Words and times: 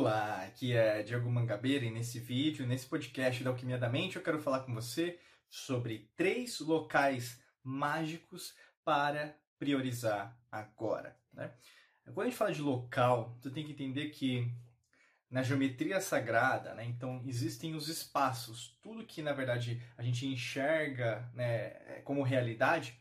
Olá, 0.00 0.44
aqui 0.44 0.74
é 0.74 1.02
Diego 1.02 1.30
Mangabeira 1.30 1.84
e 1.84 1.90
nesse 1.90 2.18
vídeo, 2.18 2.66
nesse 2.66 2.86
podcast 2.86 3.44
da 3.44 3.50
Alquimia 3.50 3.76
da 3.76 3.90
Mente, 3.90 4.16
eu 4.16 4.22
quero 4.22 4.40
falar 4.40 4.60
com 4.60 4.72
você 4.72 5.18
sobre 5.46 6.10
três 6.16 6.58
locais 6.58 7.38
mágicos 7.62 8.54
para 8.82 9.36
priorizar 9.58 10.34
agora. 10.50 11.14
Né? 11.30 11.52
Quando 12.14 12.22
a 12.22 12.24
gente 12.30 12.38
fala 12.38 12.50
de 12.50 12.62
local, 12.62 13.36
você 13.38 13.50
tem 13.50 13.62
que 13.62 13.72
entender 13.72 14.08
que 14.08 14.50
na 15.30 15.42
geometria 15.42 16.00
sagrada, 16.00 16.74
né, 16.74 16.86
então 16.86 17.22
existem 17.26 17.74
os 17.74 17.86
espaços, 17.86 18.78
tudo 18.82 19.04
que 19.04 19.20
na 19.20 19.34
verdade 19.34 19.82
a 19.98 20.02
gente 20.02 20.26
enxerga 20.26 21.30
né, 21.34 22.00
como 22.04 22.22
realidade 22.22 22.98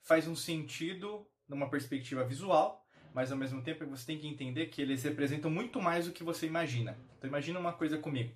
faz 0.00 0.26
um 0.26 0.34
sentido 0.34 1.28
numa 1.46 1.68
perspectiva 1.68 2.24
visual 2.24 2.88
mas 3.14 3.32
ao 3.32 3.38
mesmo 3.38 3.62
tempo 3.62 3.86
você 3.86 4.06
tem 4.06 4.18
que 4.18 4.26
entender 4.26 4.66
que 4.66 4.80
eles 4.80 5.02
representam 5.02 5.50
muito 5.50 5.80
mais 5.80 6.06
do 6.06 6.12
que 6.12 6.22
você 6.22 6.46
imagina. 6.46 6.98
Então 7.16 7.28
imagina 7.28 7.58
uma 7.58 7.72
coisa 7.72 7.98
comigo. 7.98 8.34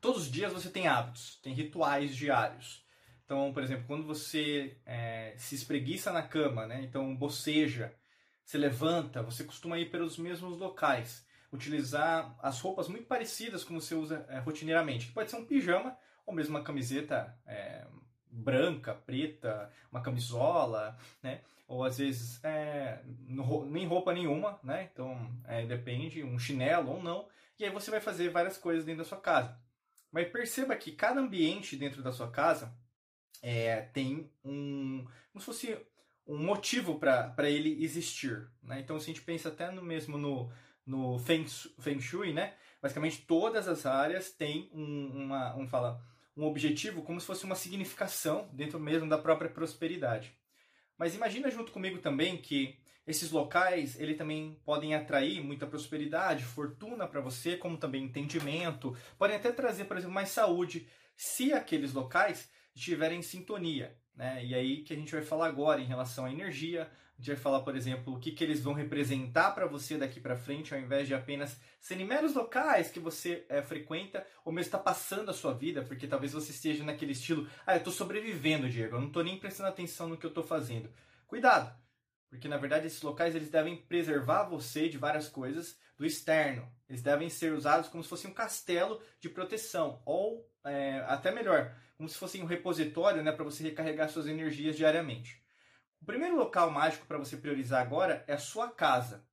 Todos 0.00 0.22
os 0.22 0.30
dias 0.30 0.52
você 0.52 0.70
tem 0.70 0.86
hábitos, 0.86 1.38
tem 1.42 1.52
rituais 1.52 2.16
diários. 2.16 2.84
Então, 3.24 3.52
por 3.52 3.62
exemplo, 3.62 3.84
quando 3.86 4.04
você 4.06 4.76
é, 4.84 5.34
se 5.36 5.54
espreguiça 5.54 6.12
na 6.12 6.22
cama, 6.22 6.66
né? 6.66 6.82
então 6.82 7.14
boceja, 7.14 7.94
se 8.44 8.58
levanta, 8.58 9.22
você 9.22 9.44
costuma 9.44 9.78
ir 9.78 9.90
pelos 9.90 10.18
mesmos 10.18 10.58
locais, 10.58 11.24
utilizar 11.52 12.36
as 12.42 12.60
roupas 12.60 12.88
muito 12.88 13.06
parecidas 13.06 13.62
como 13.62 13.80
você 13.80 13.94
usa 13.94 14.26
é, 14.28 14.38
rotineiramente, 14.40 15.06
que 15.06 15.12
pode 15.12 15.30
ser 15.30 15.36
um 15.36 15.44
pijama 15.44 15.96
ou 16.26 16.34
mesmo 16.34 16.56
uma 16.56 16.64
camiseta 16.64 17.38
é, 17.46 17.86
branca, 18.30 18.94
preta, 18.94 19.70
uma 19.90 20.02
camisola, 20.02 20.96
né? 21.22 21.42
Ou 21.66 21.84
às 21.84 21.98
vezes 21.98 22.42
é, 22.44 23.00
nem 23.68 23.86
roupa 23.86 24.12
nenhuma, 24.12 24.58
né? 24.62 24.88
Então 24.92 25.30
é, 25.44 25.64
depende, 25.66 26.22
um 26.22 26.38
chinelo 26.38 26.92
ou 26.92 27.02
não. 27.02 27.28
E 27.58 27.64
aí 27.64 27.70
você 27.70 27.90
vai 27.90 28.00
fazer 28.00 28.30
várias 28.30 28.56
coisas 28.56 28.84
dentro 28.84 29.02
da 29.02 29.08
sua 29.08 29.20
casa. 29.20 29.58
Mas 30.10 30.28
perceba 30.28 30.76
que 30.76 30.92
cada 30.92 31.20
ambiente 31.20 31.76
dentro 31.76 32.02
da 32.02 32.12
sua 32.12 32.30
casa 32.30 32.74
é, 33.42 33.82
tem 33.82 34.30
um. 34.44 35.06
como 35.32 35.40
se 35.40 35.46
fosse 35.46 35.86
um 36.26 36.38
motivo 36.38 36.98
para 36.98 37.50
ele 37.50 37.82
existir. 37.82 38.48
Né? 38.62 38.80
Então, 38.80 38.98
se 38.98 39.04
a 39.04 39.12
gente 39.12 39.22
pensa 39.22 39.48
até 39.48 39.70
no 39.70 39.82
mesmo 39.82 40.16
no, 40.16 40.52
no 40.86 41.18
Feng, 41.18 41.44
Feng 41.80 42.00
Shui, 42.00 42.32
né? 42.32 42.54
basicamente 42.80 43.22
todas 43.26 43.68
as 43.68 43.84
áreas 43.84 44.30
têm 44.30 44.70
um, 44.72 45.24
uma, 45.24 45.56
um, 45.56 45.66
fala, 45.66 46.00
um 46.40 46.46
objetivo 46.46 47.02
como 47.02 47.20
se 47.20 47.26
fosse 47.26 47.44
uma 47.44 47.54
significação 47.54 48.48
dentro 48.52 48.80
mesmo 48.80 49.08
da 49.08 49.18
própria 49.18 49.50
prosperidade. 49.50 50.34
Mas 50.96 51.14
imagina 51.14 51.50
junto 51.50 51.70
comigo 51.70 51.98
também 51.98 52.38
que 52.38 52.78
esses 53.06 53.30
locais 53.30 54.00
ele 54.00 54.14
também 54.14 54.58
podem 54.64 54.94
atrair 54.94 55.42
muita 55.42 55.66
prosperidade, 55.66 56.44
fortuna 56.44 57.06
para 57.06 57.20
você, 57.20 57.56
como 57.56 57.76
também 57.76 58.04
entendimento, 58.04 58.96
podem 59.18 59.36
até 59.36 59.52
trazer, 59.52 59.84
por 59.84 59.96
exemplo, 59.96 60.14
mais 60.14 60.30
saúde, 60.30 60.88
se 61.14 61.52
aqueles 61.52 61.92
locais 61.92 62.50
estiverem 62.74 63.18
em 63.18 63.22
sintonia. 63.22 63.96
Né? 64.14 64.44
E 64.44 64.54
aí 64.54 64.82
que 64.82 64.94
a 64.94 64.96
gente 64.96 65.12
vai 65.12 65.22
falar 65.22 65.46
agora 65.46 65.80
em 65.80 65.86
relação 65.86 66.24
à 66.24 66.32
energia, 66.32 66.90
a 67.20 67.22
gente 67.22 67.34
vai 67.34 67.36
falar, 67.36 67.60
por 67.60 67.76
exemplo, 67.76 68.14
o 68.14 68.18
que, 68.18 68.32
que 68.32 68.42
eles 68.42 68.62
vão 68.62 68.72
representar 68.72 69.50
para 69.50 69.66
você 69.66 69.98
daqui 69.98 70.18
para 70.18 70.34
frente, 70.34 70.72
ao 70.72 70.80
invés 70.80 71.06
de 71.06 71.14
apenas 71.14 71.60
serem 71.78 72.06
meros 72.06 72.34
locais 72.34 72.90
que 72.90 72.98
você 72.98 73.44
é, 73.50 73.60
frequenta 73.60 74.26
ou 74.42 74.50
mesmo 74.50 74.68
está 74.68 74.78
passando 74.78 75.30
a 75.30 75.34
sua 75.34 75.52
vida, 75.52 75.82
porque 75.82 76.06
talvez 76.06 76.32
você 76.32 76.50
esteja 76.50 76.82
naquele 76.82 77.12
estilo, 77.12 77.46
ah, 77.66 77.74
eu 77.74 77.78
estou 77.78 77.92
sobrevivendo, 77.92 78.70
Diego, 78.70 78.96
eu 78.96 79.00
não 79.00 79.08
estou 79.08 79.22
nem 79.22 79.38
prestando 79.38 79.68
atenção 79.68 80.08
no 80.08 80.16
que 80.16 80.24
eu 80.24 80.30
estou 80.30 80.42
fazendo. 80.42 80.90
Cuidado, 81.26 81.78
porque 82.30 82.48
na 82.48 82.56
verdade 82.56 82.86
esses 82.86 83.02
locais 83.02 83.34
eles 83.34 83.50
devem 83.50 83.76
preservar 83.76 84.44
você 84.44 84.88
de 84.88 84.96
várias 84.96 85.28
coisas 85.28 85.78
do 85.98 86.06
externo. 86.06 86.66
Eles 86.88 87.02
devem 87.02 87.28
ser 87.28 87.52
usados 87.52 87.90
como 87.90 88.02
se 88.02 88.08
fosse 88.08 88.26
um 88.26 88.32
castelo 88.32 88.98
de 89.20 89.28
proteção, 89.28 90.00
ou 90.06 90.50
é, 90.64 91.04
até 91.06 91.30
melhor, 91.30 91.76
como 91.98 92.08
se 92.08 92.16
fosse 92.16 92.40
um 92.40 92.46
repositório 92.46 93.22
né, 93.22 93.30
para 93.30 93.44
você 93.44 93.62
recarregar 93.62 94.08
suas 94.08 94.26
energias 94.26 94.74
diariamente. 94.74 95.39
O 96.00 96.04
primeiro 96.04 96.36
local 96.36 96.70
mágico 96.70 97.06
para 97.06 97.18
você 97.18 97.36
priorizar 97.36 97.82
agora 97.82 98.24
é 98.26 98.34
a 98.34 98.38
sua 98.38 98.68
casa, 98.70 99.24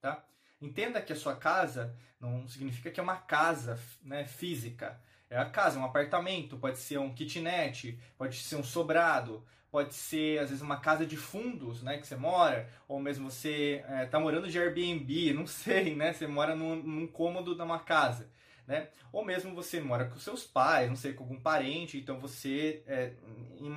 tá? 0.00 0.24
Entenda 0.60 1.02
que 1.02 1.12
a 1.12 1.16
sua 1.16 1.36
casa 1.36 1.94
não 2.18 2.48
significa 2.48 2.90
que 2.90 2.98
é 2.98 3.02
uma 3.02 3.16
casa 3.16 3.78
né, 4.02 4.24
física. 4.24 4.98
É 5.28 5.36
a 5.36 5.44
casa, 5.44 5.78
um 5.78 5.84
apartamento, 5.84 6.56
pode 6.56 6.78
ser 6.78 6.98
um 6.98 7.14
kitnet, 7.14 7.98
pode 8.16 8.36
ser 8.36 8.56
um 8.56 8.64
sobrado, 8.64 9.44
pode 9.70 9.94
ser 9.94 10.38
às 10.38 10.48
vezes 10.48 10.62
uma 10.62 10.80
casa 10.80 11.04
de 11.04 11.16
fundos, 11.16 11.82
né, 11.82 11.98
que 11.98 12.06
você 12.06 12.16
mora, 12.16 12.70
ou 12.86 13.00
mesmo 13.00 13.30
você 13.30 13.84
está 14.04 14.18
é, 14.18 14.20
morando 14.20 14.48
de 14.48 14.58
Airbnb, 14.58 15.32
não 15.34 15.46
sei, 15.46 15.94
né, 15.94 16.12
você 16.12 16.26
mora 16.26 16.54
num, 16.54 16.76
num 16.76 17.06
cômodo 17.06 17.54
de 17.54 17.62
uma 17.62 17.80
casa 17.80 18.30
né? 18.66 18.88
Ou 19.12 19.24
mesmo 19.24 19.54
você 19.54 19.80
mora 19.80 20.06
com 20.06 20.18
seus 20.18 20.44
pais, 20.44 20.88
não 20.88 20.96
sei, 20.96 21.12
com 21.12 21.24
algum 21.24 21.40
parente, 21.40 21.98
então 21.98 22.18
você, 22.18 22.82
é, 22.86 23.12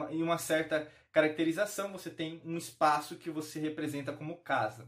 em 0.10 0.24
uma 0.24 0.38
certa 0.38 0.88
caracterização, 1.22 1.92
você 1.92 2.10
tem 2.10 2.42
um 2.46 2.58
espaço 2.58 3.16
que 3.16 3.30
você 3.30 3.60
representa 3.60 4.14
como 4.14 4.38
casa. 4.38 4.88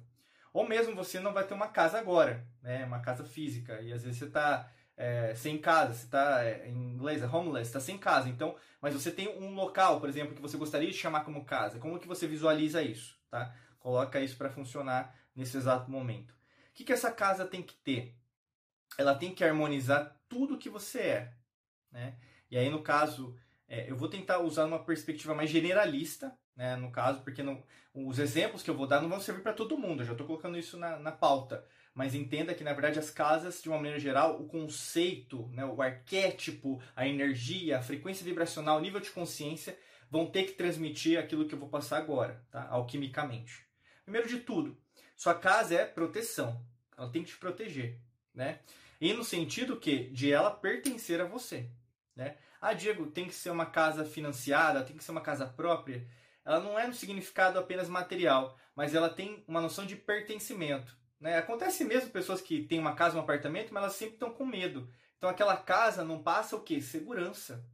Ou 0.53 0.67
mesmo 0.67 0.95
você 0.95 1.19
não 1.19 1.33
vai 1.33 1.45
ter 1.45 1.53
uma 1.53 1.67
casa 1.67 1.99
agora, 1.99 2.45
né? 2.61 2.85
Uma 2.85 2.99
casa 2.99 3.23
física, 3.23 3.81
e 3.81 3.93
às 3.93 4.03
vezes 4.03 4.19
você 4.19 4.25
está 4.25 4.71
é, 4.97 5.33
sem 5.35 5.57
casa, 5.57 5.93
você 5.93 6.05
está, 6.05 6.43
é, 6.43 6.67
em 6.67 6.93
inglês, 6.93 7.21
é 7.21 7.27
homeless, 7.27 7.67
está 7.67 7.79
sem 7.79 7.97
casa. 7.97 8.29
Então, 8.29 8.55
mas 8.81 8.93
você 8.93 9.11
tem 9.11 9.27
um 9.27 9.53
local, 9.53 9.99
por 9.99 10.09
exemplo, 10.09 10.35
que 10.35 10.41
você 10.41 10.57
gostaria 10.57 10.89
de 10.89 10.97
chamar 10.97 11.23
como 11.23 11.45
casa. 11.45 11.79
Como 11.79 11.99
que 11.99 12.07
você 12.07 12.27
visualiza 12.27 12.81
isso, 12.81 13.19
tá? 13.29 13.53
Coloca 13.79 14.19
isso 14.19 14.37
para 14.37 14.49
funcionar 14.49 15.15
nesse 15.35 15.57
exato 15.57 15.89
momento. 15.89 16.31
O 16.31 16.35
que, 16.73 16.83
que 16.83 16.93
essa 16.93 17.11
casa 17.11 17.45
tem 17.45 17.61
que 17.61 17.75
ter? 17.75 18.19
ela 18.97 19.15
tem 19.15 19.33
que 19.33 19.43
harmonizar 19.43 20.15
tudo 20.27 20.57
que 20.57 20.69
você 20.69 20.99
é. 20.99 21.33
Né? 21.91 22.15
E 22.49 22.57
aí, 22.57 22.69
no 22.69 22.81
caso, 22.81 23.35
é, 23.69 23.89
eu 23.89 23.95
vou 23.95 24.09
tentar 24.09 24.39
usar 24.39 24.65
uma 24.65 24.83
perspectiva 24.83 25.35
mais 25.35 25.49
generalista, 25.49 26.35
né, 26.55 26.75
no 26.75 26.91
caso, 26.91 27.21
porque 27.21 27.43
não, 27.43 27.63
os 27.93 28.17
exemplos 28.17 28.63
que 28.63 28.69
eu 28.69 28.75
vou 28.75 28.87
dar 28.87 28.99
não 28.99 29.07
vão 29.07 29.21
servir 29.21 29.43
para 29.43 29.53
todo 29.53 29.77
mundo, 29.77 30.01
eu 30.01 30.07
já 30.07 30.11
estou 30.11 30.25
colocando 30.27 30.57
isso 30.57 30.77
na, 30.77 30.97
na 30.97 31.11
pauta. 31.11 31.63
Mas 31.93 32.15
entenda 32.15 32.53
que, 32.53 32.63
na 32.63 32.73
verdade, 32.73 32.99
as 32.99 33.09
casas, 33.09 33.61
de 33.61 33.69
uma 33.69 33.77
maneira 33.77 33.99
geral, 33.99 34.39
o 34.41 34.47
conceito, 34.47 35.47
né, 35.49 35.65
o 35.65 35.81
arquétipo, 35.81 36.81
a 36.95 37.07
energia, 37.07 37.77
a 37.77 37.81
frequência 37.81 38.23
vibracional, 38.23 38.77
o 38.77 38.81
nível 38.81 38.99
de 38.99 39.11
consciência, 39.11 39.77
vão 40.09 40.25
ter 40.25 40.43
que 40.43 40.53
transmitir 40.53 41.19
aquilo 41.19 41.47
que 41.47 41.53
eu 41.53 41.59
vou 41.59 41.69
passar 41.69 41.97
agora, 41.97 42.43
tá? 42.49 42.67
alquimicamente. 42.69 43.65
Primeiro 44.03 44.27
de 44.27 44.39
tudo, 44.39 44.77
sua 45.15 45.35
casa 45.35 45.75
é 45.75 45.85
proteção. 45.85 46.65
Ela 46.97 47.09
tem 47.09 47.23
que 47.23 47.29
te 47.29 47.37
proteger. 47.37 47.99
Né? 48.33 48.59
E 48.99 49.13
no 49.13 49.23
sentido 49.23 49.79
que 49.79 50.09
de 50.09 50.31
ela 50.31 50.51
pertencer 50.51 51.21
a 51.21 51.25
você, 51.25 51.69
né? 52.15 52.37
Ah, 52.61 52.73
Diego, 52.73 53.07
tem 53.07 53.25
que 53.25 53.33
ser 53.33 53.51
uma 53.51 53.65
casa 53.65 54.03
financiada, 54.03 54.83
tem 54.83 54.95
que 54.95 55.03
ser 55.03 55.11
uma 55.11 55.21
casa 55.21 55.45
própria. 55.45 56.05
Ela 56.43 56.59
não 56.59 56.77
é 56.77 56.87
no 56.87 56.93
significado 56.93 57.57
apenas 57.57 57.87
material, 57.87 58.57
mas 58.75 58.93
ela 58.93 59.09
tem 59.09 59.43
uma 59.47 59.61
noção 59.61 59.85
de 59.85 59.95
pertencimento. 59.95 60.97
Né? 61.19 61.37
Acontece 61.37 61.83
mesmo 61.83 62.09
pessoas 62.11 62.41
que 62.41 62.63
têm 62.63 62.79
uma 62.79 62.95
casa, 62.95 63.17
um 63.17 63.21
apartamento, 63.21 63.73
mas 63.73 63.83
elas 63.83 63.95
sempre 63.95 64.15
estão 64.15 64.33
com 64.33 64.45
medo. 64.45 64.89
Então 65.17 65.29
aquela 65.29 65.57
casa 65.57 66.03
não 66.03 66.23
passa 66.23 66.55
o 66.55 66.61
quê? 66.61 66.81
Segurança. 66.81 67.65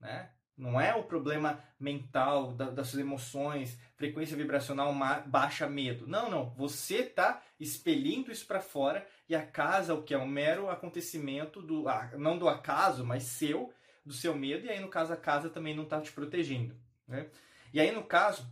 Né? 0.00 0.30
Não 0.56 0.80
é 0.80 0.94
o 0.94 1.04
problema 1.04 1.58
mental 1.78 2.52
da, 2.52 2.70
das 2.70 2.88
suas 2.88 3.00
emoções, 3.00 3.78
frequência 3.96 4.36
vibracional 4.36 4.94
baixa 5.26 5.68
medo. 5.68 6.06
Não, 6.06 6.30
não. 6.30 6.50
Você 6.54 6.96
está 6.96 7.42
expelindo 7.58 8.30
isso 8.30 8.46
para 8.46 8.60
fora 8.60 9.06
e 9.28 9.34
a 9.34 9.44
casa, 9.44 9.94
o 9.94 10.02
que 10.02 10.14
é 10.14 10.18
um 10.18 10.26
mero 10.26 10.70
acontecimento 10.70 11.60
do 11.60 11.84
não 12.16 12.38
do 12.38 12.48
acaso, 12.48 13.04
mas 13.04 13.24
seu, 13.24 13.72
do 14.04 14.12
seu 14.12 14.34
medo. 14.36 14.66
E 14.66 14.70
aí 14.70 14.80
no 14.80 14.88
caso 14.88 15.12
a 15.12 15.16
casa 15.16 15.48
também 15.48 15.74
não 15.74 15.84
está 15.84 16.00
te 16.00 16.12
protegendo. 16.12 16.76
Né? 17.06 17.30
E 17.72 17.80
aí 17.80 17.90
no 17.92 18.04
caso, 18.04 18.42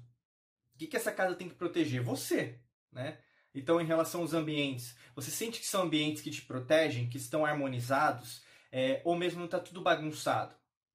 o 0.75 0.79
que, 0.79 0.87
que 0.87 0.97
essa 0.97 1.13
casa 1.13 1.35
tem 1.35 1.49
que 1.49 1.55
proteger? 1.55 2.03
Você, 2.03 2.61
né? 2.91 3.19
Então, 3.55 3.81
em 3.81 3.85
relação 3.85 4.23
aos 4.23 4.33
ambientes, 4.33 4.97
você 5.15 5.31
sente 5.31 5.61
que 5.61 5.67
são 5.67 5.83
ambientes 5.83 6.23
que 6.23 6.31
te 6.31 6.43
protegem, 6.43 7.09
que 7.09 7.19
estão 7.19 7.45
harmonizados, 7.45 8.43
é, 8.71 9.03
ou 9.05 9.15
mesmo 9.15 9.41
não 9.41 9.45
está 9.45 9.61
tudo 9.61 9.83
bagunçado? 9.83 10.55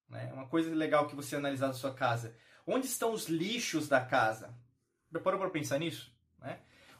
Né? 0.09 0.31
Uma 0.33 0.48
coisa 0.48 0.74
legal 0.74 1.07
que 1.07 1.15
você 1.15 1.36
analisar 1.36 1.68
na 1.68 1.74
sua 1.74 1.94
casa. 1.94 2.36
Onde 2.65 2.88
estão 2.88 3.13
os 3.13 3.27
lixos 3.27 3.88
da 3.88 4.03
casa? 4.03 4.57
Parou 5.24 5.39
para 5.39 5.50
pensar 5.50 5.77
nisso? 5.77 6.12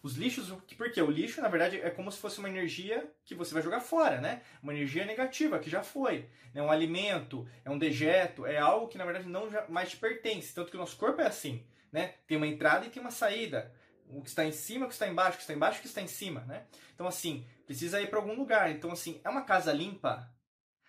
Né? 0.08 0.12
Os 0.12 0.16
lixos, 0.16 0.52
porque 0.78 1.02
o 1.02 1.12
lixo, 1.12 1.42
na 1.42 1.50
verdade, 1.50 1.82
é 1.82 1.90
como 1.90 2.12
se 2.12 2.20
fosse 2.20 2.40
uma 2.40 2.50
energia 2.50 3.12
que 3.26 3.36
você 3.36 3.54
vai 3.54 3.62
jogar 3.62 3.82
fora, 3.82 4.22
né? 4.22 4.42
Uma 4.64 4.74
energia 4.74 5.06
negativa, 5.06 5.60
que 5.60 5.70
já 5.70 5.84
foi. 5.84 6.30
É 6.54 6.62
um 6.62 6.72
alimento, 6.72 7.48
é 7.66 7.70
um 7.70 7.78
dejeto, 7.78 8.46
é 8.46 8.58
algo 8.58 8.88
que, 8.88 8.98
na 8.98 9.06
verdade, 9.06 9.28
não 9.28 9.50
mais 9.70 9.90
te 9.90 9.98
pertence. 9.98 10.54
Tanto 10.54 10.72
que 10.72 10.78
o 10.78 10.80
nosso 10.80 10.98
corpo 10.98 11.22
é 11.22 11.28
assim, 11.28 11.66
né? 11.92 12.16
Tem 12.26 12.38
uma 12.38 12.48
entrada 12.48 12.86
e 12.86 12.90
tem 12.90 13.02
uma 13.02 13.12
saída. 13.12 13.74
O 14.10 14.22
que 14.22 14.30
está 14.30 14.46
em 14.46 14.54
cima, 14.54 14.86
o 14.86 14.88
que 14.88 14.94
está 14.94 15.08
embaixo, 15.08 15.34
o 15.34 15.38
que 15.38 15.44
está 15.44 15.54
embaixo, 15.54 15.80
o 15.80 15.82
que 15.82 15.88
está 15.88 16.02
em 16.02 16.08
cima, 16.08 16.42
né? 16.46 16.66
Então, 16.94 17.08
assim, 17.08 17.46
precisa 17.66 18.02
ir 18.02 18.10
para 18.10 18.20
algum 18.20 18.36
lugar. 18.36 18.72
Então, 18.72 18.92
assim, 18.92 19.20
é 19.24 19.30
uma 19.30 19.44
casa 19.44 19.74
limpa? 19.74 20.32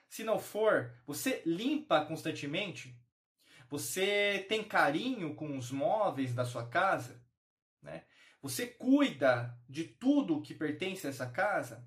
Se 0.09 0.23
não 0.23 0.39
for, 0.39 0.93
você 1.07 1.43
limpa 1.45 2.05
constantemente? 2.05 2.97
Você 3.69 4.47
tem 4.49 4.65
carinho 4.65 5.35
com 5.35 5.59
os 5.59 5.71
móveis 5.71 6.33
da 6.33 6.45
sua 6.45 6.67
casa? 6.67 7.21
Né? 7.83 8.05
Você 8.41 8.67
cuida 8.67 9.57
de 9.69 9.85
tudo 9.85 10.41
que 10.41 10.55
pertence 10.55 11.07
a 11.07 11.11
essa 11.11 11.27
casa? 11.27 11.85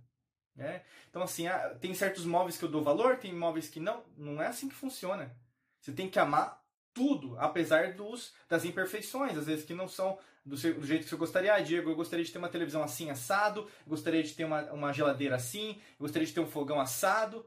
Né? 0.56 0.83
Então, 1.09 1.21
assim, 1.21 1.48
ah, 1.48 1.75
tem 1.80 1.94
certos 1.94 2.25
móveis 2.25 2.57
que 2.57 2.65
eu 2.65 2.69
dou 2.69 2.83
valor, 2.83 3.18
tem 3.18 3.33
móveis 3.33 3.69
que 3.69 3.80
não. 3.80 4.03
Não 4.18 4.42
é 4.42 4.48
assim 4.48 4.68
que 4.68 4.75
funciona. 4.75 5.36
Você 5.80 5.92
tem 5.92 6.09
que 6.09 6.19
amar 6.19 6.62
tudo, 6.94 7.38
apesar 7.39 7.94
dos, 7.94 8.33
das 8.50 8.65
imperfeições, 8.65 9.38
às 9.38 9.45
vezes 9.45 9.65
que 9.65 9.74
não 9.74 9.88
são 9.88 10.19
do, 10.45 10.57
seu, 10.57 10.74
do, 10.74 10.86
jeito 10.86 11.03
que 11.03 11.09
você 11.09 11.15
gostaria. 11.15 11.53
Ah, 11.53 11.62
Diego, 11.62 11.89
eu 11.89 11.95
gostaria 11.95 12.25
de 12.25 12.31
ter 12.31 12.38
uma 12.38 12.50
televisão 12.50 12.83
assim 12.83 13.09
assado, 13.09 13.62
eu 13.62 13.89
gostaria 13.89 14.21
de 14.24 14.33
ter 14.33 14.44
uma, 14.44 14.63
uma 14.71 14.94
geladeira 14.94 15.36
assim, 15.36 15.80
eu 16.00 16.03
gostaria 16.03 16.27
de 16.27 16.33
ter 16.33 16.39
um 16.39 16.48
fogão 16.48 16.80
assado. 16.80 17.45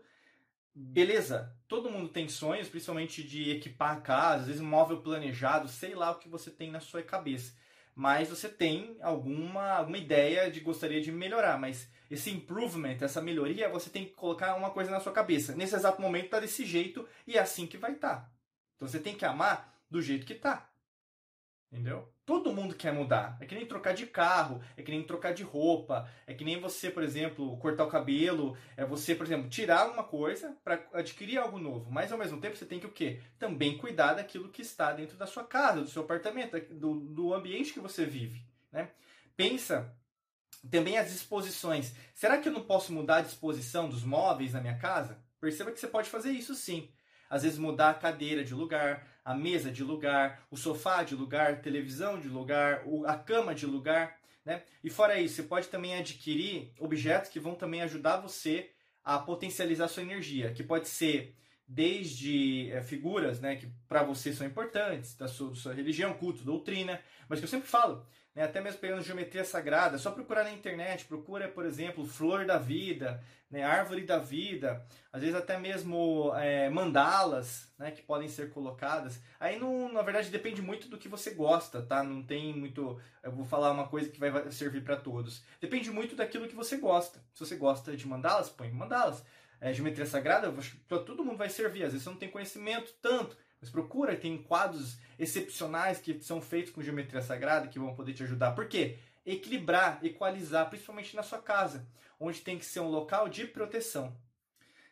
Beleza, 0.75 1.55
todo 1.69 1.91
mundo 1.91 2.09
tem 2.09 2.29
sonhos, 2.29 2.69
principalmente 2.69 3.23
de 3.23 3.51
equipar 3.51 3.97
a 3.97 4.01
casa, 4.01 4.41
às 4.41 4.47
vezes 4.47 4.63
um 4.63 4.67
móvel 4.67 5.01
planejado, 5.03 5.69
sei 5.69 5.95
lá 5.95 6.11
o 6.11 6.19
que 6.19 6.29
você 6.29 6.51
tem 6.51 6.71
na 6.71 6.81
sua 6.81 7.03
cabeça. 7.03 7.55
Mas 7.95 8.29
você 8.29 8.49
tem 8.49 8.97
alguma, 9.01 9.73
alguma 9.75 9.99
ideia 9.99 10.51
de 10.51 10.61
gostaria 10.61 11.01
de 11.01 11.13
melhorar, 11.13 11.59
mas 11.59 11.89
esse 12.11 12.31
improvement, 12.31 12.97
essa 13.01 13.23
melhoria, 13.23 13.69
você 13.69 13.89
tem 13.89 14.05
que 14.05 14.13
colocar 14.13 14.55
uma 14.57 14.71
coisa 14.71 14.91
na 14.91 15.01
sua 15.01 15.13
cabeça. 15.13 15.55
Nesse 15.55 15.77
exato 15.77 16.03
momento 16.03 16.27
está 16.27 16.41
desse 16.41 16.65
jeito 16.65 17.07
e 17.27 17.37
é 17.37 17.41
assim 17.41 17.67
que 17.67 17.79
vai 17.79 17.93
estar. 17.93 18.17
Tá. 18.17 18.31
Então 18.77 18.89
você 18.89 18.99
tem 18.99 19.15
que 19.15 19.25
amar 19.25 19.79
do 19.89 20.03
jeito 20.03 20.27
que 20.27 20.33
está. 20.33 20.69
Entendeu? 21.75 22.09
Todo 22.25 22.53
mundo 22.53 22.73
quer 22.73 22.93
mudar. 22.93 23.37
É 23.41 23.47
que 23.47 23.55
nem 23.55 23.67
trocar 23.67 23.95
de 23.95 24.07
carro, 24.07 24.63
é 24.77 24.83
que 24.83 24.93
nem 24.93 25.03
trocar 25.03 25.35
de 25.35 25.43
roupa, 25.43 26.09
é 26.25 26.33
que 26.33 26.45
nem 26.45 26.61
você, 26.61 26.89
por 26.89 27.03
exemplo, 27.03 27.57
cortar 27.59 27.85
o 27.85 27.91
cabelo, 27.91 28.57
é 28.77 28.85
você, 28.85 29.13
por 29.13 29.27
exemplo, 29.27 29.49
tirar 29.49 29.91
uma 29.91 30.05
coisa 30.05 30.57
para 30.63 30.81
adquirir 30.93 31.37
algo 31.37 31.59
novo. 31.59 31.91
Mas 31.91 32.13
ao 32.13 32.19
mesmo 32.19 32.41
tempo 32.41 32.57
você 32.57 32.65
tem 32.65 32.79
que 32.79 32.87
o 32.87 32.93
quê? 32.93 33.21
Também 33.41 33.77
cuidar 33.77 34.15
daquilo 34.15 34.51
que 34.51 34.63
está 34.63 34.93
dentro 34.93 35.17
da 35.17 35.27
sua 35.27 35.43
casa, 35.43 35.81
do 35.81 35.89
seu 35.89 36.03
apartamento, 36.03 36.57
do, 36.73 36.95
do 37.01 37.35
ambiente 37.35 37.73
que 37.73 37.81
você 37.81 38.07
vive. 38.07 38.41
Né? 38.71 38.91
Pensa 39.37 39.93
também 40.71 40.97
as 40.97 41.11
disposições. 41.11 41.93
Será 42.15 42.39
que 42.39 42.49
eu 42.49 42.53
não 42.53 42.63
posso 42.63 42.93
mudar 42.93 43.17
a 43.17 43.23
disposição 43.23 43.89
dos 43.89 44.05
móveis 44.05 44.53
na 44.53 44.61
minha 44.61 44.79
casa? 44.79 45.19
Perceba 45.41 45.73
que 45.73 45.81
você 45.81 45.89
pode 45.89 46.09
fazer 46.09 46.31
isso 46.31 46.55
sim. 46.55 46.89
Às 47.29 47.43
vezes 47.43 47.59
mudar 47.59 47.91
a 47.91 47.95
cadeira 47.95 48.45
de 48.45 48.55
lugar, 48.55 49.09
a 49.25 49.35
mesa 49.35 49.71
de 49.71 49.83
lugar, 49.83 50.47
o 50.51 50.57
sofá 50.57 51.03
de 51.03 51.15
lugar, 51.15 51.63
televisão 51.63 52.21
de 52.21 52.29
lugar, 52.29 52.85
a 53.07 53.17
cama 53.17 53.55
de 53.55 53.67
lugar. 53.67 54.19
Né? 54.45 54.63
E 54.83 54.91
fora 54.91 55.19
isso, 55.19 55.37
você 55.37 55.43
pode 55.45 55.69
também 55.69 55.97
adquirir 55.97 56.73
objetos 56.79 57.31
que 57.31 57.41
vão 57.41 57.55
também 57.55 57.81
ajudar 57.83 58.19
você 58.19 58.71
a 59.03 59.19
potencializar 59.19 59.89
sua 59.89 60.03
energia, 60.03 60.53
que 60.53 60.63
pode 60.63 60.89
ser 60.89 61.35
desde 61.67 62.71
é, 62.71 62.83
figuras 62.83 63.41
né, 63.41 63.57
que 63.57 63.67
para 63.89 64.03
você 64.03 64.33
são 64.33 64.47
importantes, 64.47 65.17
da 65.17 65.27
sua, 65.27 65.51
da 65.51 65.57
sua, 65.57 65.75
religião, 65.75 66.13
culto, 66.15 66.45
doutrina, 66.45 67.01
mas 67.29 67.39
que 67.39 67.45
eu 67.45 67.49
sempre 67.49 67.69
falo, 67.69 68.07
né, 68.35 68.43
até 68.43 68.61
mesmo 68.61 68.81
pegando 68.81 69.03
geometria 69.03 69.45
sagrada, 69.45 69.97
só 69.97 70.11
procurar 70.11 70.45
na 70.45 70.53
internet, 70.53 71.07
procura, 71.07 71.49
por 71.49 71.65
exemplo, 71.65 72.07
flor 72.07 72.45
da 72.45 72.59
vida, 72.59 73.23
né, 73.51 73.63
árvore 73.63 74.03
da 74.03 74.19
vida, 74.19 74.85
às 75.13 75.23
vezes 75.23 75.37
até 75.37 75.59
mesmo 75.59 76.33
é, 76.35 76.69
mandalas 76.69 77.73
né, 77.79 77.93
que 77.93 78.03
podem 78.03 78.29
ser 78.29 78.51
colocadas. 78.51 79.21
Aí, 79.39 79.59
não, 79.59 79.91
na 79.91 80.03
verdade, 80.03 80.29
depende 80.29 80.61
muito 80.61 80.89
do 80.89 80.99
que 80.99 81.09
você 81.09 81.31
gosta, 81.31 81.81
tá? 81.81 82.03
Não 82.03 82.23
tem 82.23 82.53
muito. 82.53 83.01
Eu 83.23 83.31
vou 83.31 83.45
falar 83.45 83.71
uma 83.71 83.87
coisa 83.87 84.09
que 84.09 84.19
vai 84.19 84.51
servir 84.51 84.83
para 84.83 84.97
todos. 84.97 85.45
Depende 85.61 85.91
muito 85.91 86.17
daquilo 86.17 86.49
que 86.49 86.55
você 86.55 86.79
gosta. 86.79 87.21
Se 87.33 87.41
você 87.41 87.55
gosta 87.55 87.97
de 87.97 88.09
mandalas, 88.09 88.51
põe 88.51 88.71
mandalas 88.73 89.25
é, 89.65 89.73
geometria 89.73 90.05
sagrada, 90.05 90.53
para 90.87 90.99
todo 90.99 91.25
mundo 91.25 91.39
vai 91.39 91.49
servir. 91.49 91.85
Às 91.85 91.93
vezes 91.93 92.05
você 92.05 92.11
não 92.11 92.19
tem 92.19 92.29
conhecimento 92.29 92.93
tanto, 93.01 93.35
mas 93.59 93.71
procura, 93.71 94.15
tem 94.15 94.37
quadros 94.37 94.99
excepcionais 95.19 95.99
que 95.99 96.21
são 96.21 96.39
feitos 96.39 96.71
com 96.71 96.83
geometria 96.83 97.23
sagrada 97.23 97.69
que 97.69 97.79
vão 97.79 97.95
poder 97.95 98.13
te 98.13 98.23
ajudar. 98.25 98.53
Por 98.53 98.69
quê? 98.69 98.99
Equilibrar, 99.25 100.01
equalizar, 100.05 100.69
principalmente 100.69 101.17
na 101.17 101.23
sua 101.23 101.39
casa, 101.39 101.89
onde 102.21 102.43
tem 102.43 102.59
que 102.59 102.65
ser 102.67 102.81
um 102.81 102.91
local 102.91 103.27
de 103.27 103.47
proteção. 103.47 104.15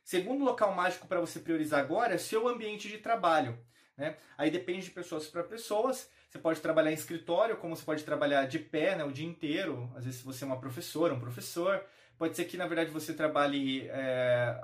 Segundo 0.02 0.42
local 0.42 0.74
mágico 0.74 1.06
para 1.06 1.20
você 1.20 1.38
priorizar 1.38 1.80
agora 1.80 2.14
é 2.14 2.18
seu 2.18 2.48
ambiente 2.48 2.88
de 2.88 2.96
trabalho. 2.96 3.58
Né? 3.94 4.16
Aí 4.38 4.50
depende 4.50 4.86
de 4.86 4.90
pessoas 4.90 5.26
para 5.26 5.44
pessoas. 5.44 6.08
Você 6.30 6.38
pode 6.38 6.62
trabalhar 6.62 6.90
em 6.90 6.94
escritório, 6.94 7.58
como 7.58 7.76
você 7.76 7.84
pode 7.84 8.04
trabalhar 8.04 8.46
de 8.46 8.58
pé 8.58 8.96
né, 8.96 9.04
o 9.04 9.12
dia 9.12 9.28
inteiro. 9.28 9.92
Às 9.94 10.06
vezes, 10.06 10.20
se 10.20 10.24
você 10.24 10.44
é 10.44 10.46
uma 10.46 10.58
professora, 10.58 11.12
um 11.12 11.20
professor. 11.20 11.84
Pode 12.22 12.36
ser 12.36 12.44
que, 12.44 12.56
na 12.56 12.68
verdade, 12.68 12.92
você 12.92 13.12
trabalhe 13.12 13.88
é, 13.88 14.56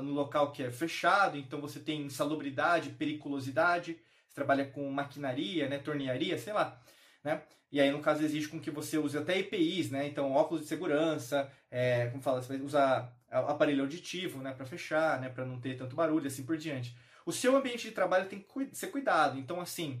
no 0.00 0.12
local 0.12 0.52
que 0.52 0.62
é 0.62 0.70
fechado, 0.70 1.36
então 1.36 1.60
você 1.60 1.80
tem 1.80 2.02
insalubridade, 2.02 2.90
periculosidade, 2.90 3.98
você 4.28 4.34
trabalha 4.36 4.64
com 4.64 4.88
maquinaria, 4.92 5.68
né, 5.68 5.78
tornearia, 5.78 6.38
sei 6.38 6.52
lá. 6.52 6.80
Né? 7.24 7.42
E 7.72 7.80
aí, 7.80 7.90
no 7.90 7.98
caso, 7.98 8.22
exige 8.22 8.46
com 8.46 8.60
que 8.60 8.70
você 8.70 8.96
use 8.96 9.18
até 9.18 9.36
EPIs, 9.36 9.90
né? 9.90 10.06
Então, 10.06 10.30
óculos 10.34 10.62
de 10.62 10.68
segurança, 10.68 11.50
é, 11.68 12.06
como 12.10 12.22
fala, 12.22 12.40
você 12.40 12.56
vai 12.56 12.64
usar 12.64 13.12
aparelho 13.28 13.82
auditivo, 13.82 14.40
né, 14.40 14.52
para 14.52 14.64
fechar, 14.64 15.20
né, 15.20 15.28
para 15.28 15.44
não 15.44 15.60
ter 15.60 15.76
tanto 15.76 15.96
barulho, 15.96 16.28
assim 16.28 16.44
por 16.44 16.56
diante. 16.56 16.96
O 17.26 17.32
seu 17.32 17.56
ambiente 17.56 17.88
de 17.88 17.92
trabalho 17.92 18.28
tem 18.28 18.38
que 18.38 18.68
ser 18.72 18.86
cuidado. 18.86 19.36
Então, 19.36 19.60
assim, 19.60 20.00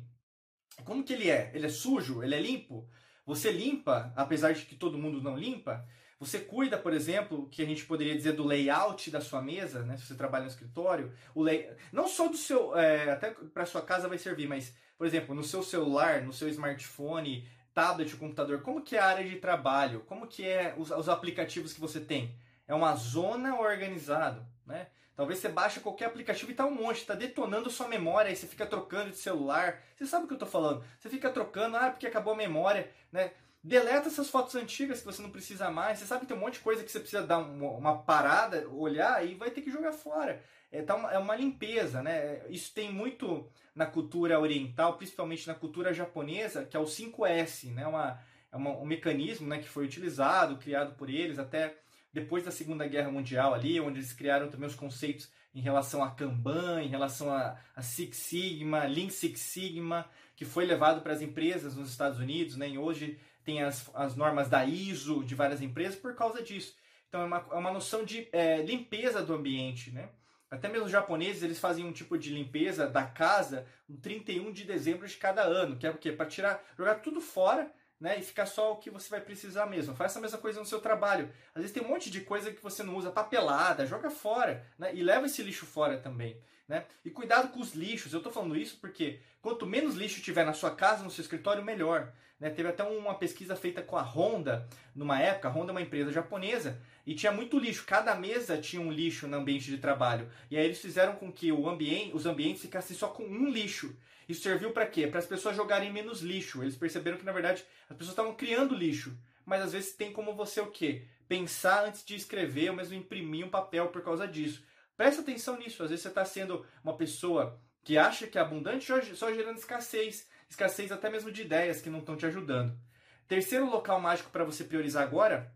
como 0.84 1.02
que 1.02 1.12
ele 1.12 1.28
é? 1.28 1.50
Ele 1.54 1.66
é 1.66 1.70
sujo? 1.70 2.22
Ele 2.22 2.36
é 2.36 2.40
limpo? 2.40 2.88
Você 3.26 3.50
limpa, 3.50 4.12
apesar 4.14 4.52
de 4.52 4.64
que 4.64 4.76
todo 4.76 4.96
mundo 4.96 5.20
não 5.20 5.36
limpa? 5.36 5.84
Você 6.24 6.40
cuida, 6.40 6.78
por 6.78 6.92
exemplo, 6.92 7.48
que 7.50 7.62
a 7.62 7.66
gente 7.66 7.84
poderia 7.84 8.14
dizer 8.14 8.32
do 8.32 8.44
layout 8.44 9.10
da 9.10 9.20
sua 9.20 9.42
mesa, 9.42 9.82
né? 9.82 9.96
Se 9.96 10.06
você 10.06 10.14
trabalha 10.14 10.44
no 10.44 10.50
escritório, 10.50 11.12
o 11.34 11.42
lay... 11.42 11.70
não 11.92 12.08
só 12.08 12.28
do 12.28 12.36
seu, 12.36 12.76
é, 12.76 13.10
até 13.10 13.30
para 13.30 13.66
sua 13.66 13.82
casa 13.82 14.08
vai 14.08 14.18
servir, 14.18 14.48
mas, 14.48 14.74
por 14.96 15.06
exemplo, 15.06 15.34
no 15.34 15.44
seu 15.44 15.62
celular, 15.62 16.22
no 16.22 16.32
seu 16.32 16.48
smartphone, 16.48 17.46
tablet, 17.74 18.16
computador, 18.16 18.62
como 18.62 18.82
que 18.82 18.96
é 18.96 19.00
a 19.00 19.06
área 19.06 19.28
de 19.28 19.36
trabalho? 19.36 20.00
Como 20.06 20.26
que 20.26 20.48
é 20.48 20.74
os, 20.78 20.90
os 20.90 21.08
aplicativos 21.08 21.72
que 21.72 21.80
você 21.80 22.00
tem? 22.00 22.34
É 22.66 22.74
uma 22.74 22.94
zona 22.94 23.58
organizada, 23.58 24.46
né? 24.66 24.86
Talvez 25.16 25.38
você 25.38 25.48
baixe 25.48 25.78
qualquer 25.78 26.06
aplicativo 26.06 26.50
e 26.50 26.54
tá 26.54 26.66
um 26.66 26.74
monte, 26.74 27.06
tá 27.06 27.14
detonando 27.14 27.70
sua 27.70 27.86
memória, 27.86 28.28
aí 28.28 28.36
você 28.36 28.48
fica 28.48 28.66
trocando 28.66 29.10
de 29.10 29.16
celular. 29.16 29.80
Você 29.94 30.06
sabe 30.06 30.24
o 30.24 30.28
que 30.28 30.34
eu 30.34 30.38
tô 30.38 30.46
falando? 30.46 30.84
Você 30.98 31.08
fica 31.08 31.30
trocando, 31.30 31.76
ah, 31.76 31.90
porque 31.90 32.06
acabou 32.06 32.32
a 32.32 32.36
memória, 32.36 32.90
né? 33.12 33.30
Deleta 33.64 34.08
essas 34.08 34.28
fotos 34.28 34.54
antigas 34.56 35.00
que 35.00 35.06
você 35.06 35.22
não 35.22 35.30
precisa 35.30 35.70
mais. 35.70 35.98
Você 35.98 36.04
sabe 36.04 36.20
que 36.20 36.26
tem 36.26 36.36
um 36.36 36.40
monte 36.40 36.54
de 36.54 36.60
coisa 36.60 36.84
que 36.84 36.92
você 36.92 37.00
precisa 37.00 37.26
dar 37.26 37.38
uma, 37.38 37.70
uma 37.70 37.98
parada, 38.02 38.68
olhar 38.68 39.26
e 39.26 39.34
vai 39.34 39.50
ter 39.50 39.62
que 39.62 39.70
jogar 39.70 39.92
fora. 39.92 40.42
É, 40.70 40.82
tá 40.82 40.94
uma, 40.94 41.10
é 41.10 41.18
uma 41.18 41.34
limpeza, 41.34 42.02
né? 42.02 42.42
Isso 42.50 42.74
tem 42.74 42.92
muito 42.92 43.48
na 43.74 43.86
cultura 43.86 44.38
oriental, 44.38 44.98
principalmente 44.98 45.46
na 45.46 45.54
cultura 45.54 45.94
japonesa, 45.94 46.66
que 46.66 46.76
é 46.76 46.80
o 46.80 46.84
5S, 46.84 47.72
né? 47.72 47.86
Uma, 47.86 48.20
é 48.52 48.56
uma, 48.56 48.70
um 48.76 48.84
mecanismo 48.84 49.48
né, 49.48 49.58
que 49.58 49.68
foi 49.68 49.86
utilizado, 49.86 50.58
criado 50.58 50.94
por 50.96 51.08
eles 51.08 51.38
até 51.38 51.74
depois 52.12 52.44
da 52.44 52.50
Segunda 52.50 52.86
Guerra 52.86 53.10
Mundial 53.10 53.54
ali, 53.54 53.80
onde 53.80 53.98
eles 53.98 54.12
criaram 54.12 54.50
também 54.50 54.68
os 54.68 54.74
conceitos 54.74 55.30
em 55.54 55.60
relação 55.60 56.04
a 56.04 56.10
Kanban, 56.10 56.82
em 56.82 56.88
relação 56.88 57.32
a, 57.32 57.56
a 57.74 57.82
Six 57.82 58.16
Sigma, 58.16 58.84
Lean 58.84 59.08
Six 59.08 59.40
Sigma, 59.40 60.06
que 60.36 60.44
foi 60.44 60.66
levado 60.66 61.00
para 61.00 61.14
as 61.14 61.22
empresas 61.22 61.74
nos 61.74 61.90
Estados 61.90 62.18
Unidos, 62.18 62.56
né? 62.56 62.68
E 62.68 62.76
hoje 62.76 63.18
tem 63.44 63.62
as, 63.62 63.90
as 63.94 64.16
normas 64.16 64.48
da 64.48 64.64
ISO 64.64 65.24
de 65.24 65.34
várias 65.34 65.60
empresas 65.60 65.96
por 65.96 66.14
causa 66.14 66.42
disso. 66.42 66.74
Então 67.08 67.22
é 67.22 67.24
uma, 67.24 67.46
é 67.52 67.54
uma 67.54 67.72
noção 67.72 68.04
de 68.04 68.28
é, 68.32 68.62
limpeza 68.62 69.22
do 69.22 69.34
ambiente, 69.34 69.90
né? 69.90 70.08
Até 70.50 70.68
mesmo 70.68 70.86
os 70.86 70.92
japoneses, 70.92 71.42
eles 71.42 71.58
fazem 71.58 71.84
um 71.84 71.92
tipo 71.92 72.16
de 72.16 72.30
limpeza 72.30 72.86
da 72.86 73.04
casa 73.04 73.66
no 73.88 73.96
31 73.96 74.52
de 74.52 74.64
dezembro 74.64 75.06
de 75.06 75.16
cada 75.16 75.42
ano, 75.42 75.76
que 75.76 75.86
é 75.86 75.90
o 75.90 75.96
quê? 75.96 76.12
Para 76.12 76.26
tirar, 76.26 76.62
jogar 76.76 76.96
tudo 76.96 77.20
fora, 77.20 77.70
né, 78.00 78.18
e 78.18 78.22
ficar 78.22 78.46
só 78.46 78.72
o 78.72 78.76
que 78.76 78.90
você 78.90 79.08
vai 79.08 79.20
precisar 79.20 79.66
mesmo. 79.66 79.96
Faz 79.96 80.12
essa 80.12 80.20
mesma 80.20 80.38
coisa 80.38 80.60
no 80.60 80.66
seu 80.66 80.80
trabalho. 80.80 81.30
Às 81.54 81.62
vezes 81.62 81.72
tem 81.72 81.82
um 81.82 81.88
monte 81.88 82.10
de 82.10 82.20
coisa 82.20 82.52
que 82.52 82.62
você 82.62 82.82
não 82.82 82.96
usa, 82.96 83.10
papelada, 83.10 83.86
joga 83.86 84.10
fora, 84.10 84.64
né, 84.78 84.94
e 84.94 85.02
leva 85.02 85.26
esse 85.26 85.42
lixo 85.42 85.66
fora 85.66 85.98
também. 85.98 86.40
Né? 86.66 86.84
E 87.04 87.10
cuidado 87.10 87.48
com 87.48 87.60
os 87.60 87.74
lixos. 87.74 88.12
Eu 88.12 88.18
estou 88.18 88.32
falando 88.32 88.56
isso 88.56 88.78
porque 88.80 89.20
quanto 89.42 89.66
menos 89.66 89.94
lixo 89.94 90.22
tiver 90.22 90.44
na 90.44 90.52
sua 90.52 90.70
casa, 90.70 91.04
no 91.04 91.10
seu 91.10 91.22
escritório, 91.22 91.62
melhor. 91.62 92.12
Né? 92.40 92.50
Teve 92.50 92.68
até 92.68 92.82
uma 92.82 93.14
pesquisa 93.14 93.54
feita 93.54 93.82
com 93.82 93.96
a 93.96 94.02
Honda, 94.02 94.68
numa 94.94 95.20
época, 95.20 95.48
a 95.48 95.50
Honda 95.50 95.70
é 95.70 95.74
uma 95.74 95.82
empresa 95.82 96.10
japonesa, 96.10 96.80
e 97.06 97.14
tinha 97.14 97.32
muito 97.32 97.58
lixo. 97.58 97.84
Cada 97.86 98.14
mesa 98.14 98.58
tinha 98.58 98.80
um 98.80 98.90
lixo 98.90 99.28
no 99.28 99.36
ambiente 99.36 99.70
de 99.70 99.78
trabalho. 99.78 100.30
E 100.50 100.56
aí 100.56 100.64
eles 100.64 100.80
fizeram 100.80 101.16
com 101.16 101.30
que 101.30 101.52
o 101.52 101.68
ambiente, 101.68 102.14
os 102.14 102.26
ambientes 102.26 102.62
ficassem 102.62 102.96
só 102.96 103.08
com 103.08 103.24
um 103.24 103.48
lixo. 103.48 103.94
Isso 104.28 104.42
serviu 104.42 104.72
para 104.72 104.86
quê? 104.86 105.06
Para 105.06 105.18
as 105.18 105.26
pessoas 105.26 105.54
jogarem 105.54 105.92
menos 105.92 106.22
lixo. 106.22 106.62
Eles 106.62 106.76
perceberam 106.76 107.18
que, 107.18 107.26
na 107.26 107.32
verdade, 107.32 107.64
as 107.90 107.96
pessoas 107.96 108.12
estavam 108.12 108.34
criando 108.34 108.74
lixo. 108.74 109.14
Mas 109.44 109.62
às 109.62 109.72
vezes 109.72 109.92
tem 109.92 110.12
como 110.12 110.34
você 110.34 110.60
o 110.60 110.70
quê? 110.70 111.02
Pensar 111.28 111.84
antes 111.84 112.02
de 112.04 112.14
escrever 112.14 112.70
ou 112.70 112.76
mesmo 112.76 112.94
imprimir 112.94 113.44
um 113.44 113.50
papel 113.50 113.88
por 113.88 114.02
causa 114.02 114.26
disso. 114.26 114.64
Presta 114.96 115.22
atenção 115.22 115.58
nisso. 115.58 115.82
Às 115.82 115.90
vezes 115.90 116.02
você 116.02 116.08
está 116.08 116.24
sendo 116.24 116.64
uma 116.82 116.96
pessoa 116.96 117.60
que 117.82 117.98
acha 117.98 118.26
que 118.26 118.38
é 118.38 118.40
abundante 118.40 118.86
só 119.14 119.32
gerando 119.32 119.58
escassez. 119.58 120.28
Escassez 120.48 120.92
até 120.92 121.10
mesmo 121.10 121.30
de 121.30 121.42
ideias 121.42 121.80
que 121.80 121.90
não 121.90 121.98
estão 122.00 122.16
te 122.16 122.26
ajudando. 122.26 122.78
Terceiro 123.26 123.68
local 123.68 124.00
mágico 124.00 124.30
para 124.30 124.44
você 124.44 124.64
priorizar 124.64 125.02
agora 125.02 125.54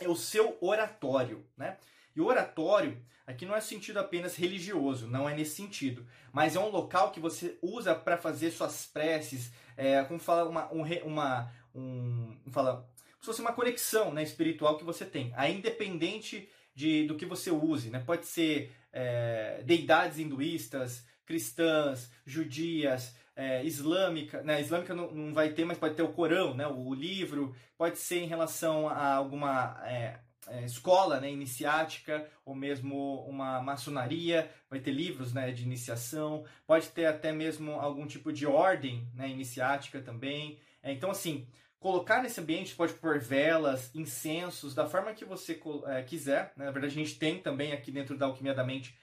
é 0.00 0.08
o 0.08 0.16
seu 0.16 0.56
oratório, 0.60 1.46
né? 1.56 1.78
E 2.16 2.20
o 2.20 2.26
oratório 2.26 3.04
aqui 3.26 3.44
não 3.46 3.54
é 3.54 3.60
sentido 3.60 3.98
apenas 3.98 4.36
religioso, 4.36 5.06
não 5.06 5.28
é 5.28 5.34
nesse 5.34 5.56
sentido, 5.56 6.06
mas 6.32 6.56
é 6.56 6.60
um 6.60 6.68
local 6.68 7.10
que 7.10 7.20
você 7.20 7.58
usa 7.62 7.94
para 7.94 8.16
fazer 8.16 8.50
suas 8.50 8.86
preces, 8.86 9.52
é, 9.76 10.02
como 10.04 10.20
fala 10.20 10.48
uma, 10.48 10.72
um, 10.72 10.82
uma 11.04 11.52
um, 11.74 12.36
fala, 12.50 12.88
se 13.20 13.26
fosse 13.26 13.40
uma 13.40 13.52
conexão 13.52 14.12
né, 14.12 14.22
espiritual 14.22 14.76
que 14.76 14.84
você 14.84 15.04
tem. 15.04 15.32
Aí, 15.36 15.56
independente 15.56 16.48
de, 16.74 17.06
do 17.06 17.16
que 17.16 17.26
você 17.26 17.50
use, 17.50 17.90
né? 17.90 18.02
Pode 18.04 18.26
ser 18.26 18.72
é, 18.92 19.62
deidades 19.64 20.18
hinduístas, 20.18 21.06
cristãs, 21.24 22.10
judias, 22.26 23.14
é, 23.36 23.64
islâmica, 23.64 24.42
né? 24.42 24.60
Islâmica 24.60 24.94
não, 24.94 25.10
não, 25.10 25.34
vai 25.34 25.50
ter, 25.50 25.64
mas 25.64 25.78
pode 25.78 25.94
ter 25.94 26.02
o 26.02 26.12
Corão, 26.12 26.54
né? 26.54 26.66
O, 26.66 26.88
o 26.88 26.94
livro, 26.94 27.54
pode 27.76 27.98
ser 27.98 28.20
em 28.20 28.26
relação 28.26 28.88
a 28.88 29.14
alguma 29.14 29.80
é, 29.84 30.18
é, 30.48 30.64
escola, 30.64 31.20
né? 31.20 31.30
Iniciática 31.30 32.28
ou 32.44 32.54
mesmo 32.54 33.24
uma 33.26 33.60
maçonaria, 33.60 34.50
vai 34.70 34.80
ter 34.80 34.92
livros, 34.92 35.32
né? 35.32 35.50
De 35.50 35.64
iniciação, 35.64 36.44
pode 36.66 36.88
ter 36.88 37.06
até 37.06 37.32
mesmo 37.32 37.72
algum 37.72 38.06
tipo 38.06 38.32
de 38.32 38.46
ordem, 38.46 39.08
né? 39.14 39.28
Iniciática 39.28 40.00
também. 40.00 40.58
É, 40.82 40.92
então, 40.92 41.10
assim, 41.10 41.46
colocar 41.84 42.22
nesse 42.22 42.40
ambiente 42.40 42.74
pode 42.74 42.94
pôr 42.94 43.18
velas, 43.18 43.94
incensos, 43.94 44.74
da 44.74 44.88
forma 44.88 45.12
que 45.12 45.22
você 45.22 45.60
é, 45.88 46.02
quiser. 46.02 46.50
Né? 46.56 46.64
Na 46.64 46.70
verdade, 46.70 46.94
a 46.94 47.04
gente 47.04 47.18
tem 47.18 47.38
também 47.38 47.74
aqui 47.74 47.92
dentro 47.92 48.16
da 48.16 48.24
Alquimia 48.24 48.54
da 48.54 48.64
Mente 48.64 48.96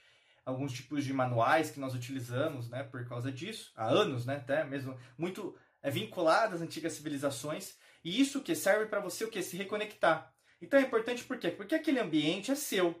alguns 0.44 0.72
tipos 0.72 1.04
de 1.04 1.12
manuais 1.12 1.70
que 1.70 1.78
nós 1.78 1.94
utilizamos, 1.94 2.68
né, 2.68 2.82
por 2.82 3.06
causa 3.08 3.30
disso, 3.30 3.70
há 3.76 3.86
anos, 3.86 4.26
né, 4.26 4.34
até 4.34 4.64
mesmo 4.64 4.98
muito 5.16 5.56
é 5.80 5.90
vinculado 5.92 6.56
às 6.56 6.60
antigas 6.60 6.94
civilizações, 6.94 7.76
e 8.02 8.20
isso 8.20 8.42
que 8.42 8.52
serve 8.52 8.86
para 8.86 8.98
você 8.98 9.24
o 9.24 9.30
que 9.30 9.44
se 9.44 9.56
reconectar. 9.56 10.34
Então 10.60 10.80
é 10.80 10.82
importante 10.82 11.22
por 11.22 11.38
quê? 11.38 11.52
Porque 11.52 11.76
aquele 11.76 12.00
ambiente 12.00 12.50
é 12.50 12.56
seu. 12.56 13.00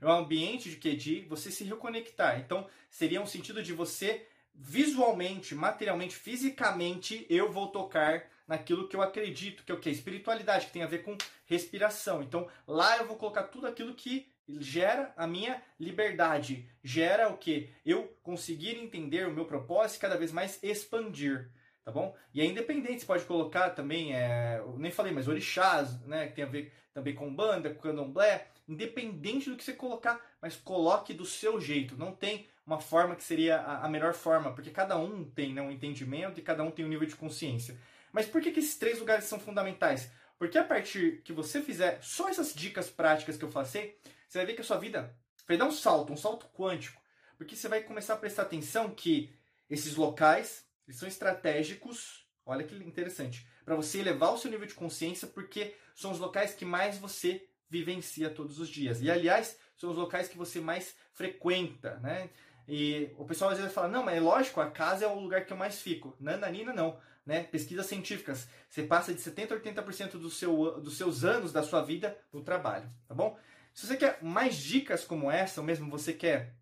É 0.00 0.06
um 0.06 0.12
ambiente 0.12 0.70
de 0.70 0.76
que 0.76 0.94
de 0.94 1.22
você 1.22 1.50
se 1.50 1.64
reconectar. 1.64 2.38
Então 2.38 2.68
seria 2.88 3.20
um 3.20 3.26
sentido 3.26 3.64
de 3.64 3.72
você 3.72 4.24
visualmente, 4.54 5.54
materialmente, 5.54 6.14
fisicamente, 6.14 7.26
eu 7.28 7.50
vou 7.50 7.68
tocar 7.68 8.24
naquilo 8.46 8.88
que 8.88 8.96
eu 8.96 9.02
acredito, 9.02 9.64
que 9.64 9.72
é 9.72 9.74
o 9.74 9.80
que? 9.80 9.90
Espiritualidade, 9.90 10.66
que 10.66 10.72
tem 10.72 10.82
a 10.82 10.86
ver 10.86 11.02
com 11.02 11.16
respiração. 11.46 12.22
Então 12.22 12.48
lá 12.66 12.98
eu 12.98 13.06
vou 13.06 13.16
colocar 13.16 13.44
tudo 13.44 13.66
aquilo 13.66 13.94
que 13.94 14.30
gera 14.48 15.12
a 15.16 15.26
minha 15.26 15.62
liberdade, 15.78 16.68
gera 16.82 17.28
o 17.28 17.36
que? 17.36 17.70
Eu 17.84 18.16
conseguir 18.22 18.76
entender 18.76 19.26
o 19.26 19.32
meu 19.32 19.44
propósito 19.44 19.98
e 19.98 20.00
cada 20.00 20.16
vez 20.16 20.32
mais 20.32 20.62
expandir, 20.62 21.50
tá 21.84 21.90
bom? 21.90 22.14
E 22.34 22.40
é 22.40 22.44
independente, 22.44 23.00
você 23.00 23.06
pode 23.06 23.24
colocar 23.24 23.70
também, 23.70 24.14
é, 24.14 24.62
nem 24.76 24.90
falei, 24.90 25.12
mas 25.12 25.28
orixás, 25.28 26.00
né, 26.02 26.26
que 26.26 26.34
tem 26.34 26.44
a 26.44 26.48
ver 26.48 26.72
também 26.92 27.14
com 27.14 27.34
banda, 27.34 27.70
com 27.70 27.80
candomblé, 27.80 28.48
independente 28.68 29.50
do 29.50 29.56
que 29.56 29.64
você 29.64 29.72
colocar, 29.72 30.20
mas 30.40 30.56
coloque 30.56 31.14
do 31.14 31.24
seu 31.24 31.60
jeito, 31.60 31.96
não 31.96 32.12
tem 32.12 32.46
uma 32.66 32.80
forma 32.80 33.16
que 33.16 33.24
seria 33.24 33.58
a, 33.58 33.86
a 33.86 33.88
melhor 33.88 34.14
forma, 34.14 34.52
porque 34.52 34.70
cada 34.70 34.96
um 34.96 35.24
tem 35.24 35.52
né, 35.52 35.62
um 35.62 35.70
entendimento 35.70 36.38
e 36.38 36.42
cada 36.42 36.62
um 36.62 36.70
tem 36.70 36.84
um 36.84 36.88
nível 36.88 37.06
de 37.06 37.16
consciência. 37.16 37.78
Mas 38.12 38.26
por 38.26 38.40
que, 38.40 38.52
que 38.52 38.60
esses 38.60 38.76
três 38.76 38.98
lugares 38.98 39.24
são 39.24 39.40
fundamentais? 39.40 40.10
Porque 40.38 40.58
a 40.58 40.64
partir 40.64 41.22
que 41.24 41.32
você 41.32 41.62
fizer 41.62 41.98
só 42.02 42.28
essas 42.28 42.54
dicas 42.54 42.90
práticas 42.90 43.36
que 43.36 43.44
eu 43.44 43.48
passei, 43.48 43.98
você 44.28 44.38
vai 44.38 44.46
ver 44.46 44.54
que 44.54 44.60
a 44.60 44.64
sua 44.64 44.78
vida 44.78 45.14
vai 45.46 45.56
dar 45.56 45.66
um 45.66 45.72
salto, 45.72 46.12
um 46.12 46.16
salto 46.16 46.46
quântico, 46.54 47.00
porque 47.36 47.56
você 47.56 47.68
vai 47.68 47.82
começar 47.82 48.14
a 48.14 48.18
prestar 48.18 48.42
atenção 48.42 48.90
que 48.90 49.34
esses 49.68 49.96
locais 49.96 50.66
eles 50.86 50.98
são 50.98 51.08
estratégicos. 51.08 52.21
Olha 52.44 52.64
que 52.64 52.74
interessante, 52.74 53.46
para 53.64 53.76
você 53.76 54.00
elevar 54.00 54.32
o 54.32 54.38
seu 54.38 54.50
nível 54.50 54.66
de 54.66 54.74
consciência, 54.74 55.28
porque 55.28 55.74
são 55.94 56.10
os 56.10 56.18
locais 56.18 56.54
que 56.54 56.64
mais 56.64 56.98
você 56.98 57.46
vivencia 57.70 58.28
todos 58.28 58.58
os 58.58 58.68
dias. 58.68 59.00
E 59.00 59.10
aliás, 59.10 59.56
são 59.76 59.90
os 59.90 59.96
locais 59.96 60.28
que 60.28 60.36
você 60.36 60.60
mais 60.60 60.94
frequenta, 61.12 61.98
né? 62.00 62.30
E 62.68 63.10
o 63.16 63.24
pessoal 63.24 63.50
às 63.50 63.58
vezes 63.58 63.72
fala: 63.72 63.88
"Não, 63.88 64.04
mas 64.04 64.16
é 64.16 64.20
lógico, 64.20 64.60
a 64.60 64.70
casa 64.70 65.04
é 65.04 65.08
o 65.08 65.18
lugar 65.18 65.46
que 65.46 65.52
eu 65.52 65.56
mais 65.56 65.80
fico". 65.80 66.16
Nananina 66.20 66.72
não, 66.72 66.98
né? 67.24 67.44
Pesquisas 67.44 67.86
científicas, 67.86 68.48
você 68.68 68.82
passa 68.82 69.14
de 69.14 69.20
70 69.20 69.54
a 69.54 69.56
80% 69.56 70.18
do 70.18 70.30
seu, 70.30 70.80
dos 70.80 70.96
seus 70.96 71.24
anos 71.24 71.52
da 71.52 71.62
sua 71.62 71.82
vida 71.82 72.16
no 72.32 72.42
trabalho, 72.42 72.90
tá 73.08 73.14
bom? 73.14 73.38
Se 73.72 73.86
você 73.86 73.96
quer 73.96 74.22
mais 74.22 74.56
dicas 74.56 75.04
como 75.04 75.30
essa, 75.30 75.60
ou 75.60 75.66
mesmo 75.66 75.90
você 75.90 76.12
quer 76.12 76.54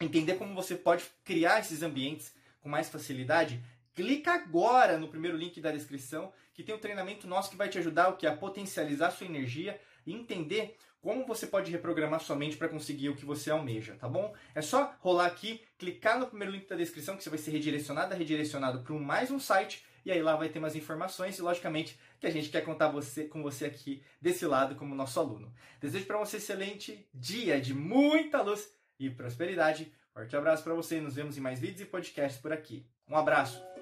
entender 0.00 0.34
como 0.34 0.54
você 0.54 0.74
pode 0.74 1.04
criar 1.24 1.60
esses 1.60 1.82
ambientes 1.82 2.34
com 2.60 2.68
mais 2.68 2.88
facilidade, 2.88 3.62
clica 3.96 4.34
agora 4.34 4.98
no 4.98 5.08
primeiro 5.08 5.38
link 5.38 5.58
da 5.58 5.72
descrição, 5.72 6.30
que 6.52 6.62
tem 6.62 6.74
um 6.74 6.78
treinamento 6.78 7.26
nosso 7.26 7.50
que 7.50 7.56
vai 7.56 7.70
te 7.70 7.78
ajudar 7.78 8.08
o 8.10 8.16
que 8.16 8.26
a 8.26 8.36
potencializar 8.36 9.10
sua 9.10 9.26
energia 9.26 9.80
e 10.06 10.12
entender 10.12 10.76
como 11.00 11.26
você 11.26 11.46
pode 11.46 11.70
reprogramar 11.72 12.20
sua 12.20 12.36
mente 12.36 12.56
para 12.56 12.68
conseguir 12.68 13.08
o 13.08 13.16
que 13.16 13.24
você 13.24 13.50
almeja, 13.50 13.96
tá 13.96 14.08
bom? 14.08 14.34
É 14.54 14.60
só 14.60 14.94
rolar 15.00 15.26
aqui, 15.26 15.62
clicar 15.78 16.18
no 16.18 16.26
primeiro 16.26 16.52
link 16.52 16.68
da 16.68 16.76
descrição 16.76 17.16
que 17.16 17.22
você 17.22 17.30
vai 17.30 17.38
ser 17.38 17.52
redirecionado, 17.52 18.14
redirecionado 18.14 18.82
para 18.82 18.94
mais 18.94 19.30
um 19.30 19.40
site 19.40 19.84
e 20.04 20.12
aí 20.12 20.22
lá 20.22 20.36
vai 20.36 20.48
ter 20.48 20.60
mais 20.60 20.76
informações 20.76 21.38
e, 21.38 21.42
logicamente, 21.42 21.98
que 22.20 22.26
a 22.26 22.30
gente 22.30 22.48
quer 22.48 22.60
contar 22.60 22.88
você, 22.88 23.24
com 23.24 23.42
você 23.42 23.64
aqui 23.64 24.02
desse 24.20 24.46
lado 24.46 24.76
como 24.76 24.94
nosso 24.94 25.18
aluno. 25.18 25.52
Desejo 25.80 26.06
para 26.06 26.18
você 26.18 26.36
um 26.36 26.38
excelente 26.38 27.08
dia 27.12 27.60
de 27.60 27.74
muita 27.74 28.42
luz 28.42 28.70
e 29.00 29.10
prosperidade. 29.10 29.92
Forte 30.12 30.36
abraço 30.36 30.62
para 30.62 30.74
você 30.74 31.00
nos 31.00 31.14
vemos 31.14 31.36
em 31.36 31.40
mais 31.40 31.58
vídeos 31.58 31.80
e 31.80 31.86
podcasts 31.86 32.40
por 32.40 32.52
aqui. 32.52 32.86
Um 33.08 33.16
abraço! 33.16 33.75